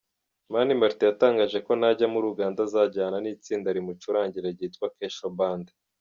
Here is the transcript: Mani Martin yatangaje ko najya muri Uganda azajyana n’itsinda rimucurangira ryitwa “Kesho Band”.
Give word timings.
Mani 0.53 0.73
Martin 0.81 1.07
yatangaje 1.09 1.57
ko 1.65 1.71
najya 1.81 2.07
muri 2.13 2.25
Uganda 2.33 2.59
azajyana 2.67 3.17
n’itsinda 3.19 3.69
rimucurangira 3.75 4.47
ryitwa 4.55 4.85
“Kesho 4.95 5.27
Band”. 5.37 5.65